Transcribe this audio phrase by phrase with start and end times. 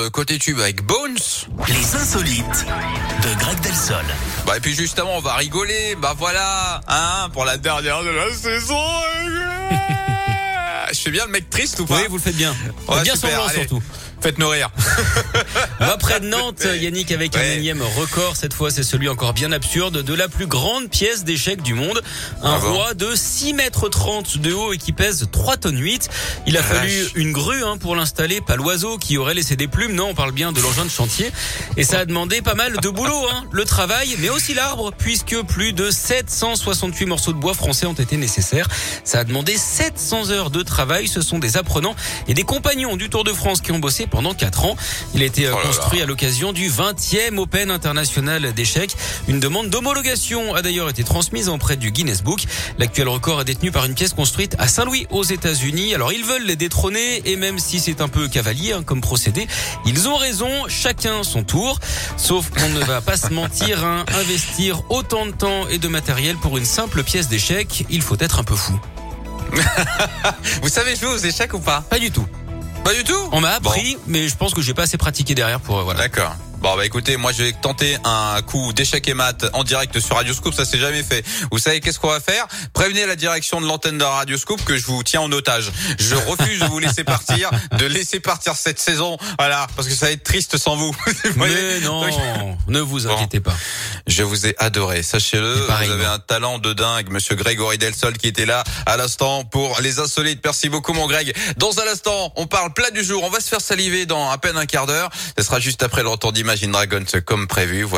[0.00, 1.16] Euh, Côté tube avec Bones.
[1.66, 2.66] Les insolites
[3.24, 4.04] de Greg Delsol.
[4.46, 5.96] Bah et puis justement on va rigoler.
[6.00, 8.78] Bah voilà, hein, pour la dernière de la saison.
[10.92, 12.54] Je fais bien le mec triste ou pas Oui, vous le faites bien.
[12.86, 13.82] Ouais, bien semblant surtout.
[14.20, 14.70] Faites-nous rire.
[15.80, 18.34] On va près de Nantes, Yannick, avec un énième record.
[18.34, 22.02] Cette fois, c'est celui encore bien absurde de la plus grande pièce d'échecs du monde.
[22.42, 25.78] Un Ah bon roi de 6 mètres 30 de haut et qui pèse 3 tonnes
[25.78, 26.10] 8.
[26.46, 29.94] Il a fallu une grue hein, pour l'installer, pas l'oiseau qui aurait laissé des plumes.
[29.94, 31.30] Non, on parle bien de l'engin de chantier.
[31.76, 33.44] Et ça a demandé pas mal de boulot, hein.
[33.52, 38.16] le travail, mais aussi l'arbre, puisque plus de 768 morceaux de bois français ont été
[38.16, 38.66] nécessaires.
[39.04, 41.06] Ça a demandé 700 heures de travail.
[41.06, 41.94] Ce sont des apprenants
[42.26, 44.76] et des compagnons du Tour de France qui ont bossé pendant 4 ans.
[45.14, 45.68] Il a été euh, Oh là là.
[45.68, 48.94] construit à l'occasion du 20e Open international d'échecs.
[49.28, 52.40] Une demande d'homologation a d'ailleurs été transmise auprès du Guinness Book.
[52.78, 55.94] L'actuel record est détenu par une pièce construite à Saint-Louis aux États-Unis.
[55.94, 59.46] Alors ils veulent les détrôner et même si c'est un peu cavalier hein, comme procédé,
[59.86, 61.78] ils ont raison, chacun son tour.
[62.16, 66.36] Sauf qu'on ne va pas se mentir, hein, investir autant de temps et de matériel
[66.36, 68.78] pour une simple pièce d'échecs, il faut être un peu fou.
[70.62, 71.80] Vous savez jouer aux échecs ou pas?
[71.88, 72.26] Pas du tout.
[72.88, 73.28] Pas du tout.
[73.32, 76.00] On m'a appris, mais je pense que j'ai pas assez pratiqué derrière pour euh, voilà.
[76.00, 76.34] D'accord.
[76.60, 80.16] Bon bah écoutez, moi je vais tenter un coup d'échec et maths en direct sur
[80.16, 81.24] Radio Scoop, ça s'est jamais fait.
[81.52, 82.46] Vous savez qu'est-ce qu'on va faire?
[82.72, 85.70] Prévenez la direction de l'antenne de Radio Scoop que je vous tiens en otage.
[86.00, 87.48] Je refuse de vous laisser partir,
[87.78, 90.94] de laisser partir cette saison, voilà, parce que ça va être triste sans vous.
[91.36, 93.14] Mais non, Donc, ne vous Bon.
[93.14, 93.54] inquiétez pas.
[94.08, 95.54] Je vous ai adoré, sachez-le.
[95.54, 99.80] Vous avez un talent de dingue, Monsieur Grégory Delsol, qui était là à l'instant pour
[99.80, 100.40] les insolites.
[100.44, 101.32] Merci beaucoup, mon Greg.
[101.56, 103.22] Dans un instant, on parle plat du jour.
[103.22, 105.08] On va se faire saliver dans à peine un quart d'heure.
[105.38, 106.08] Ce sera juste après le
[106.48, 107.82] retour d'Imagine Dragons, comme prévu.
[107.82, 107.96] Voilà.